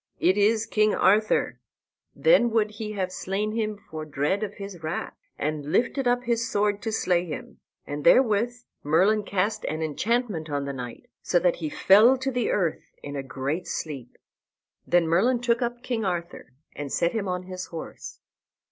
"It 0.19 0.35
is 0.35 0.65
King 0.65 0.95
Arthur." 0.95 1.59
Then 2.15 2.49
would 2.49 2.71
he 2.71 2.93
have 2.93 3.11
slain 3.11 3.51
him 3.51 3.77
for 3.77 4.03
dread 4.03 4.41
of 4.41 4.55
his 4.55 4.81
wrath, 4.81 5.13
and 5.37 5.71
lifted 5.71 6.07
up 6.07 6.23
his 6.23 6.49
sword 6.49 6.81
to 6.81 6.91
slay 6.91 7.23
him; 7.23 7.59
and 7.85 8.03
therewith 8.03 8.51
Merlin 8.81 9.21
cast 9.21 9.63
an 9.65 9.83
enchantment 9.83 10.49
on 10.49 10.65
the 10.65 10.73
knight, 10.73 11.07
so 11.21 11.37
that 11.37 11.57
he 11.57 11.69
fell 11.69 12.17
to 12.17 12.31
the 12.31 12.49
earth 12.49 12.81
in 13.03 13.15
a 13.15 13.21
great 13.21 13.67
sleep. 13.67 14.17
Then 14.87 15.07
Merlin 15.07 15.39
took 15.39 15.61
up 15.61 15.83
King 15.83 16.03
Arthur, 16.03 16.51
and 16.75 16.91
set 16.91 17.11
him 17.11 17.27
on 17.27 17.43
his 17.43 17.67
horse. 17.67 18.21